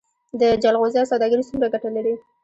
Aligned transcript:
د 0.41 0.43
جلغوزیو 0.63 1.09
سوداګري 1.11 1.43
څومره 1.49 1.67
ګټه 1.73 1.89
لري؟ 1.95 2.13